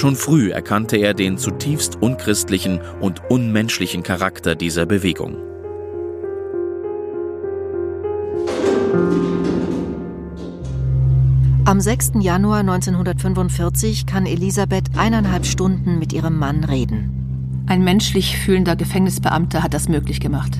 [0.00, 5.36] Schon früh erkannte er den zutiefst unchristlichen und unmenschlichen Charakter dieser Bewegung.
[11.66, 12.12] Am 6.
[12.20, 17.64] Januar 1945 kann Elisabeth eineinhalb Stunden mit ihrem Mann reden.
[17.66, 20.56] Ein menschlich fühlender Gefängnisbeamter hat das möglich gemacht.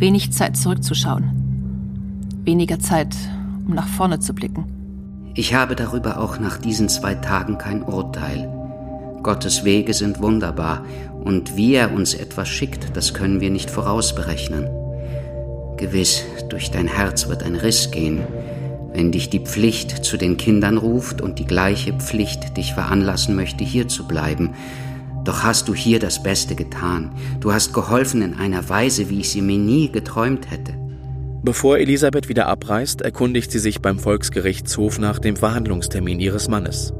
[0.00, 1.30] Wenig Zeit zurückzuschauen.
[2.42, 3.14] Weniger Zeit,
[3.68, 4.81] um nach vorne zu blicken.
[5.34, 8.50] Ich habe darüber auch nach diesen zwei Tagen kein Urteil.
[9.22, 10.84] Gottes Wege sind wunderbar,
[11.24, 14.68] und wie er uns etwas schickt, das können wir nicht vorausberechnen.
[15.78, 18.20] Gewiss, durch dein Herz wird ein Riss gehen,
[18.92, 23.64] wenn dich die Pflicht zu den Kindern ruft und die gleiche Pflicht dich veranlassen möchte,
[23.64, 24.50] hier zu bleiben.
[25.24, 27.12] Doch hast du hier das Beste getan.
[27.40, 30.81] Du hast geholfen in einer Weise, wie ich sie mir nie geträumt hätte.
[31.44, 36.94] Bevor Elisabeth wieder abreist, erkundigt sie sich beim Volksgerichtshof nach dem Verhandlungstermin ihres Mannes.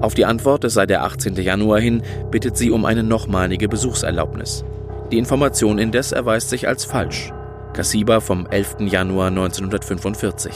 [0.00, 1.36] Auf die Antwort, es sei der 18.
[1.36, 4.64] Januar hin, bittet sie um eine nochmalige Besuchserlaubnis.
[5.12, 7.32] Die Information indes erweist sich als falsch.
[7.72, 8.80] Kassiba vom 11.
[8.80, 10.52] Januar 1945.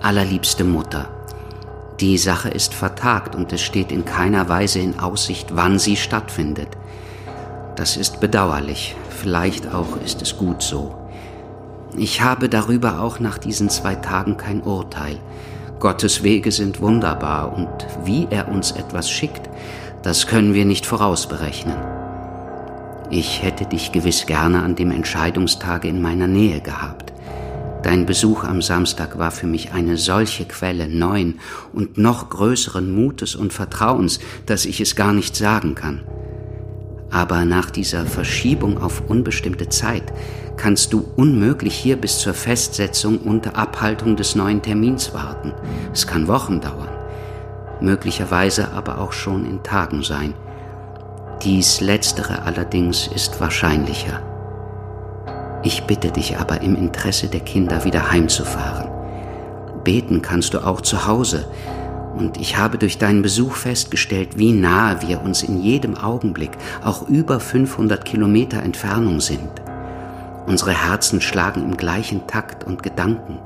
[0.00, 1.10] Allerliebste Mutter,
[2.00, 6.68] die Sache ist vertagt und es steht in keiner Weise in Aussicht, wann sie stattfindet.
[7.76, 11.01] Das ist bedauerlich, vielleicht auch ist es gut so.
[11.96, 15.18] Ich habe darüber auch nach diesen zwei Tagen kein Urteil.
[15.78, 17.68] Gottes Wege sind wunderbar und
[18.04, 19.50] wie er uns etwas schickt,
[20.02, 21.76] das können wir nicht vorausberechnen.
[23.10, 27.12] Ich hätte dich gewiss gerne an dem Entscheidungstage in meiner Nähe gehabt.
[27.82, 31.40] Dein Besuch am Samstag war für mich eine solche Quelle neuen
[31.72, 36.00] und noch größeren Mutes und Vertrauens, dass ich es gar nicht sagen kann.
[37.12, 40.04] Aber nach dieser Verschiebung auf unbestimmte Zeit
[40.56, 45.52] kannst du unmöglich hier bis zur Festsetzung unter Abhaltung des neuen Termins warten.
[45.92, 46.88] Es kann Wochen dauern,
[47.82, 50.32] möglicherweise aber auch schon in Tagen sein.
[51.42, 54.22] Dies letztere allerdings ist wahrscheinlicher.
[55.64, 58.90] Ich bitte dich aber im Interesse der Kinder wieder heimzufahren.
[59.84, 61.46] Beten kannst du auch zu Hause,
[62.16, 66.50] und ich habe durch deinen Besuch festgestellt, wie nahe wir uns in jedem Augenblick,
[66.84, 69.50] auch über 500 Kilometer Entfernung sind.
[70.46, 73.38] Unsere Herzen schlagen im gleichen Takt und Gedanken.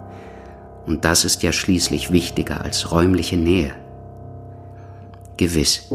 [0.87, 3.73] Und das ist ja schließlich wichtiger als räumliche Nähe.
[5.37, 5.89] Gewiss,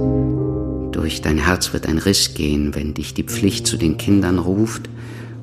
[0.92, 4.90] durch dein Herz wird ein Riss gehen, wenn dich die Pflicht zu den Kindern ruft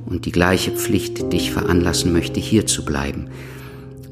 [0.07, 3.29] und die gleiche Pflicht dich veranlassen möchte, hier zu bleiben.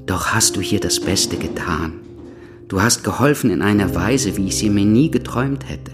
[0.07, 2.06] Doch hast du hier das Beste getan.
[2.69, 5.93] Du hast geholfen in einer Weise, wie ich sie mir nie geträumt hätte.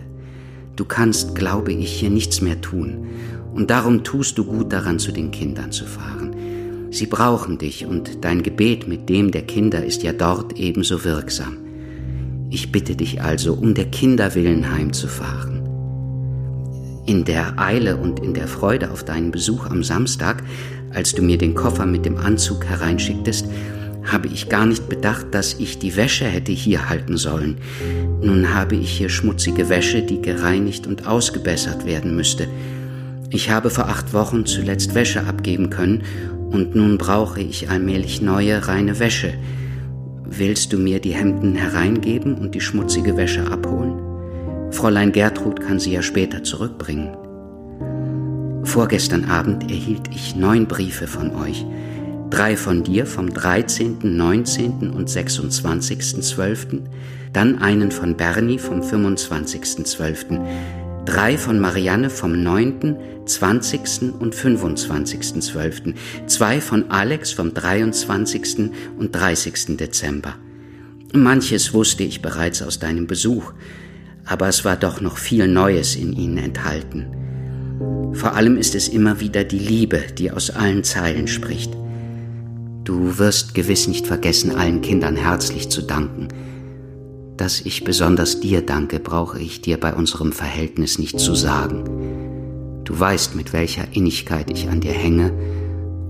[0.74, 3.08] Du kannst, glaube ich, hier nichts mehr tun.
[3.52, 6.34] Und darum tust du gut daran, zu den Kindern zu fahren.
[6.90, 11.58] Sie brauchen dich und dein Gebet mit dem der Kinder ist ja dort ebenso wirksam.
[12.48, 15.60] Ich bitte dich also, um der Kinder willen heimzufahren.
[17.04, 20.42] In der Eile und in der Freude auf deinen Besuch am Samstag,
[20.90, 23.46] als du mir den Koffer mit dem Anzug hereinschicktest,
[24.04, 27.58] habe ich gar nicht bedacht, dass ich die Wäsche hätte hier halten sollen.
[28.22, 32.48] Nun habe ich hier schmutzige Wäsche, die gereinigt und ausgebessert werden müsste.
[33.30, 36.02] Ich habe vor acht Wochen zuletzt Wäsche abgeben können
[36.50, 39.32] und nun brauche ich allmählich neue, reine Wäsche.
[40.24, 44.00] Willst du mir die Hemden hereingeben und die schmutzige Wäsche abholen?
[44.70, 47.16] Fräulein Gertrud kann sie ja später zurückbringen.
[48.64, 51.66] Vorgestern Abend erhielt ich neun Briefe von euch.
[52.32, 54.90] Drei von dir vom 13., 19.
[54.90, 56.80] und 26.12.,
[57.34, 60.40] dann einen von Bernie vom 25.12.,
[61.04, 62.96] drei von Marianne vom 9.,
[63.26, 64.14] 20.
[64.18, 65.94] und 25.12.,
[66.26, 68.70] zwei von Alex vom 23.
[68.98, 69.76] und 30.
[69.76, 70.36] Dezember.
[71.12, 73.52] Manches wusste ich bereits aus deinem Besuch,
[74.24, 78.14] aber es war doch noch viel Neues in ihnen enthalten.
[78.14, 81.81] Vor allem ist es immer wieder die Liebe, die aus allen Zeilen spricht.
[82.84, 86.28] Du wirst gewiss nicht vergessen, allen Kindern herzlich zu danken.
[87.36, 92.82] Dass ich besonders dir danke, brauche ich dir bei unserem Verhältnis nicht zu sagen.
[92.84, 95.32] Du weißt, mit welcher Innigkeit ich an dir hänge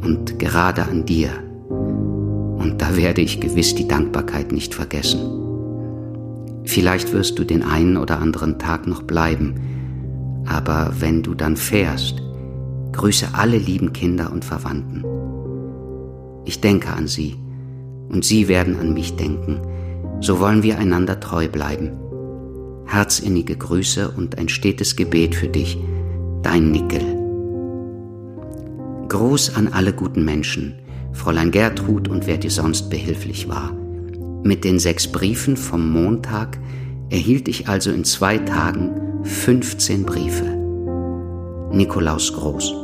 [0.03, 1.31] und gerade an dir.
[1.69, 5.21] Und da werde ich gewiss die Dankbarkeit nicht vergessen.
[6.65, 12.23] Vielleicht wirst du den einen oder anderen Tag noch bleiben, aber wenn du dann fährst,
[12.93, 15.12] grüße alle lieben Kinder und Verwandten.
[16.45, 17.37] Ich denke an sie
[18.09, 19.61] und sie werden an mich denken.
[20.21, 21.93] So wollen wir einander treu bleiben.
[22.87, 25.79] Herzinnige Grüße und ein stetes Gebet für dich,
[26.43, 27.01] dein Nickel.
[29.09, 30.75] Gruß an alle guten Menschen,
[31.13, 33.73] Fräulein Gertrud und wer dir sonst behilflich war.
[34.43, 36.59] Mit den sechs Briefen vom Montag
[37.11, 38.91] erhielt ich also in zwei Tagen
[39.23, 40.45] 15 Briefe.
[41.73, 42.82] Nikolaus Groß.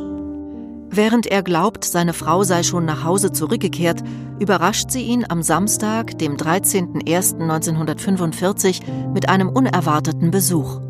[0.91, 4.01] Während er glaubt, seine Frau sei schon nach Hause zurückgekehrt,
[4.39, 10.81] überrascht sie ihn am Samstag, dem 13.01.1945, mit einem unerwarteten Besuch.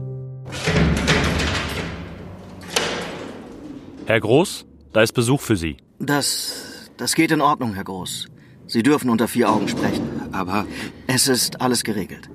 [4.05, 5.75] Herr Groß, da ist Besuch für Sie.
[5.99, 8.27] Das, das geht in Ordnung, Herr Groß.
[8.67, 10.07] Sie dürfen unter vier Augen sprechen.
[10.31, 10.65] Aber
[11.07, 12.29] Es ist alles geregelt.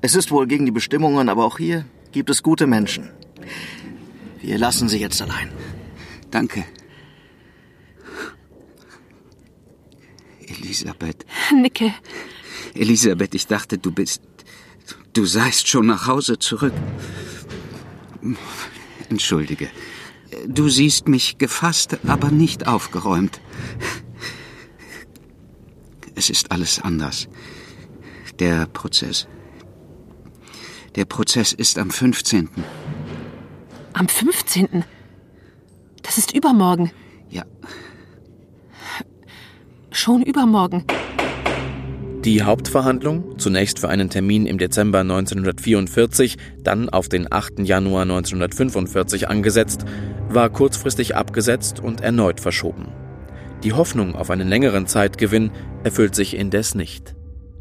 [0.00, 3.10] Es ist wohl gegen die Bestimmungen, aber auch hier gibt es gute Menschen.
[4.40, 5.50] Wir lassen Sie jetzt allein.
[6.30, 6.64] danke.
[10.50, 11.94] Elisabeth, Nicke,
[12.74, 14.22] Elisabeth, ich dachte, du bist.
[15.12, 16.72] Du seist schon nach Hause zurück.
[19.08, 19.68] Entschuldige.
[20.46, 23.40] Du siehst mich gefasst, aber nicht aufgeräumt.
[26.14, 27.28] Es ist alles anders.
[28.38, 29.26] Der Prozess.
[30.94, 32.48] Der Prozess ist am 15.
[33.94, 34.84] am 15.
[36.02, 36.92] Das ist übermorgen.
[37.30, 37.44] Ja,
[39.98, 40.84] Schon übermorgen.
[42.24, 47.58] Die Hauptverhandlung, zunächst für einen Termin im Dezember 1944, dann auf den 8.
[47.66, 49.86] Januar 1945 angesetzt,
[50.28, 52.92] war kurzfristig abgesetzt und erneut verschoben.
[53.64, 55.50] Die Hoffnung auf einen längeren Zeitgewinn
[55.82, 57.16] erfüllt sich indes nicht.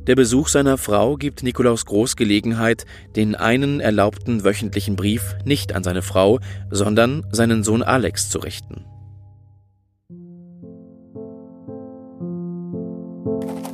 [0.06, 2.86] Der Besuch seiner Frau gibt Nikolaus Groß Gelegenheit,
[3.16, 6.40] den einen erlaubten wöchentlichen Brief nicht an seine Frau,
[6.70, 8.86] sondern seinen Sohn Alex zu richten.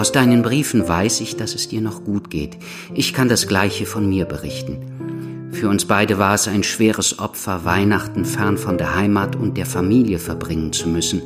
[0.00, 2.56] Aus deinen Briefen weiß ich, dass es dir noch gut geht.
[2.94, 5.50] Ich kann das Gleiche von mir berichten.
[5.52, 9.66] Für uns beide war es ein schweres Opfer, Weihnachten fern von der Heimat und der
[9.66, 11.20] Familie verbringen zu müssen.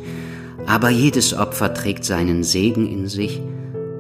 [0.67, 3.41] Aber jedes Opfer trägt seinen Segen in sich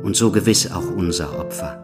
[0.02, 1.80] und so gewiss auch unser Opfer.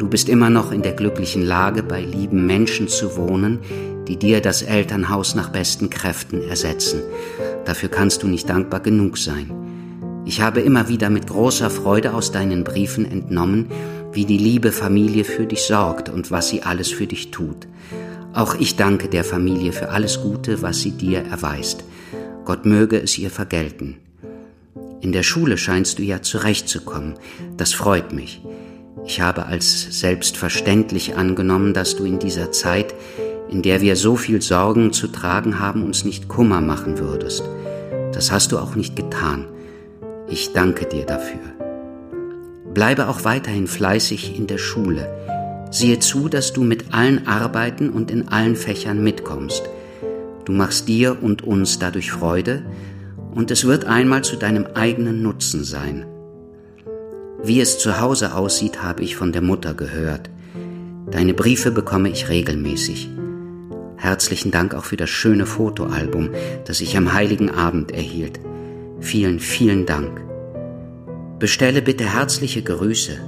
[0.00, 3.60] Du bist immer noch in der glücklichen Lage, bei lieben Menschen zu wohnen,
[4.08, 7.00] die dir das Elternhaus nach besten Kräften ersetzen.
[7.64, 9.65] Dafür kannst du nicht dankbar genug sein.
[10.26, 13.70] Ich habe immer wieder mit großer Freude aus deinen Briefen entnommen,
[14.12, 17.68] wie die liebe Familie für dich sorgt und was sie alles für dich tut.
[18.32, 21.84] Auch ich danke der Familie für alles Gute, was sie dir erweist.
[22.44, 23.98] Gott möge es ihr vergelten.
[25.00, 27.14] In der Schule scheinst du ja zurechtzukommen.
[27.56, 28.42] Das freut mich.
[29.04, 32.96] Ich habe als selbstverständlich angenommen, dass du in dieser Zeit,
[33.48, 37.44] in der wir so viel Sorgen zu tragen haben, uns nicht Kummer machen würdest.
[38.12, 39.44] Das hast du auch nicht getan.
[40.28, 41.38] Ich danke dir dafür.
[42.74, 45.08] Bleibe auch weiterhin fleißig in der Schule.
[45.70, 49.62] Siehe zu, dass du mit allen Arbeiten und in allen Fächern mitkommst.
[50.44, 52.64] Du machst dir und uns dadurch Freude
[53.34, 56.06] und es wird einmal zu deinem eigenen Nutzen sein.
[57.42, 60.30] Wie es zu Hause aussieht, habe ich von der Mutter gehört.
[61.10, 63.08] Deine Briefe bekomme ich regelmäßig.
[63.96, 66.30] Herzlichen Dank auch für das schöne Fotoalbum,
[66.64, 68.40] das ich am heiligen Abend erhielt.
[69.00, 70.22] Vielen, vielen Dank.
[71.38, 73.20] Bestelle bitte herzliche Grüße.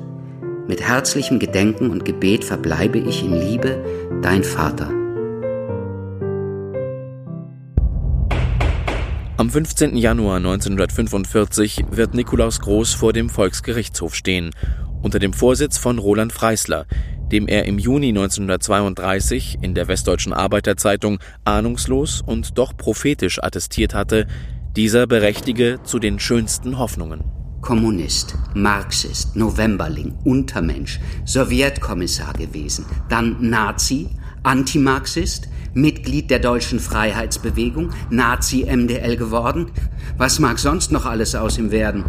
[0.66, 3.84] Mit herzlichem Gedenken und Gebet verbleibe ich in Liebe,
[4.22, 4.90] dein Vater.
[9.36, 9.96] Am 15.
[9.96, 14.50] Januar 1945 wird Nikolaus Groß vor dem Volksgerichtshof stehen,
[15.02, 16.86] unter dem Vorsitz von Roland Freisler,
[17.30, 24.26] dem er im Juni 1932 in der Westdeutschen Arbeiterzeitung ahnungslos und doch prophetisch attestiert hatte,
[24.76, 27.24] dieser berechtige zu den schönsten Hoffnungen.
[27.60, 34.08] Kommunist, Marxist, Novemberling, Untermensch, Sowjetkommissar gewesen, dann Nazi,
[34.42, 39.70] Antimarxist, Mitglied der deutschen Freiheitsbewegung, Nazi-MDL geworden.
[40.16, 42.04] Was mag sonst noch alles aus ihm werden?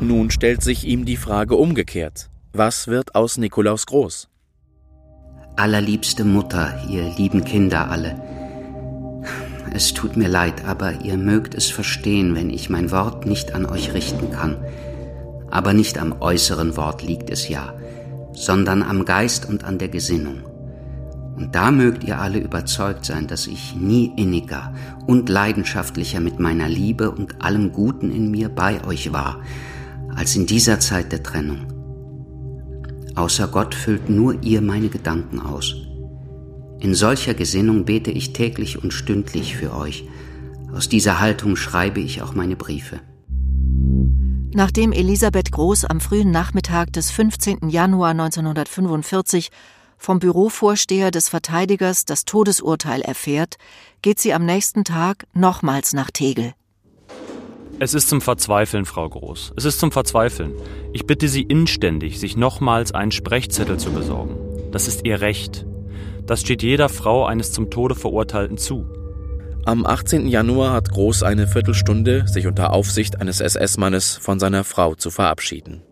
[0.00, 2.30] Nun stellt sich ihm die Frage umgekehrt.
[2.52, 4.28] Was wird aus Nikolaus Groß?
[5.56, 8.20] Allerliebste Mutter, ihr lieben Kinder alle.
[9.76, 13.66] Es tut mir leid, aber ihr mögt es verstehen, wenn ich mein Wort nicht an
[13.66, 14.56] euch richten kann.
[15.50, 17.74] Aber nicht am äußeren Wort liegt es ja,
[18.32, 20.44] sondern am Geist und an der Gesinnung.
[21.36, 24.72] Und da mögt ihr alle überzeugt sein, dass ich nie inniger
[25.06, 29.42] und leidenschaftlicher mit meiner Liebe und allem Guten in mir bei euch war,
[30.14, 31.66] als in dieser Zeit der Trennung.
[33.14, 35.76] Außer Gott füllt nur ihr meine Gedanken aus.
[36.80, 40.04] In solcher Gesinnung bete ich täglich und stündlich für euch.
[40.74, 43.00] Aus dieser Haltung schreibe ich auch meine Briefe.
[44.52, 47.68] Nachdem Elisabeth Groß am frühen Nachmittag des 15.
[47.68, 49.50] Januar 1945
[49.98, 53.56] vom Bürovorsteher des Verteidigers das Todesurteil erfährt,
[54.02, 56.52] geht sie am nächsten Tag nochmals nach Tegel.
[57.78, 59.52] Es ist zum Verzweifeln, Frau Groß.
[59.56, 60.52] Es ist zum Verzweifeln.
[60.94, 64.36] Ich bitte Sie inständig, sich nochmals einen Sprechzettel zu besorgen.
[64.72, 65.66] Das ist Ihr Recht.
[66.26, 68.86] Das steht jeder Frau eines zum Tode Verurteilten zu.
[69.64, 70.26] Am 18.
[70.28, 75.82] Januar hat Groß eine Viertelstunde, sich unter Aufsicht eines SS-Mannes von seiner Frau zu verabschieden.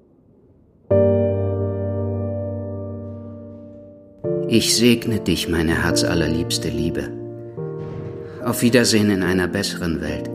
[4.48, 7.10] Ich segne dich, meine herzallerliebste Liebe.
[8.44, 10.30] Auf Wiedersehen in einer besseren Welt.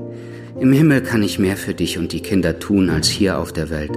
[0.59, 3.69] Im Himmel kann ich mehr für dich und die Kinder tun als hier auf der
[3.69, 3.91] Welt.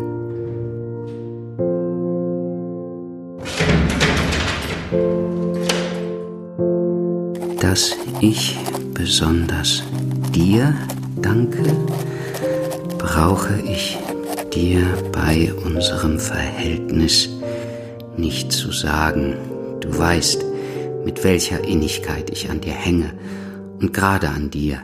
[7.72, 8.58] Dass ich
[8.92, 9.82] besonders
[10.34, 10.74] dir
[11.22, 11.62] danke,
[12.98, 13.96] brauche ich
[14.52, 17.30] dir bei unserem Verhältnis
[18.18, 19.38] nicht zu sagen.
[19.80, 20.44] Du weißt,
[21.06, 23.14] mit welcher Innigkeit ich an dir hänge
[23.80, 24.82] und gerade an dir.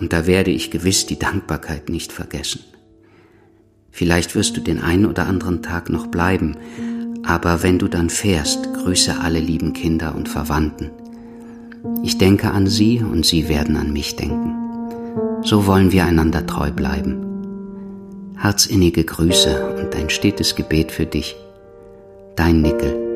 [0.00, 2.64] Und da werde ich gewiss die Dankbarkeit nicht vergessen.
[3.92, 6.56] Vielleicht wirst du den einen oder anderen Tag noch bleiben,
[7.22, 10.90] aber wenn du dann fährst, grüße alle lieben Kinder und Verwandten.
[12.02, 14.54] Ich denke an sie und sie werden an mich denken.
[15.42, 17.26] So wollen wir einander treu bleiben.
[18.36, 21.36] Herzinnige Grüße und ein stetes Gebet für dich.
[22.36, 23.09] Dein Nickel.